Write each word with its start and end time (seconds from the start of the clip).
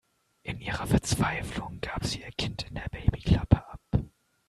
In 0.41 0.59
ihrer 0.59 0.87
Verzweiflung 0.87 1.79
gab 1.79 2.05
sie 2.05 2.21
ihr 2.21 2.31
Kind 2.31 2.63
in 2.67 2.73
der 2.73 2.89
Babyklappe 2.89 3.67
ab. 3.67 3.81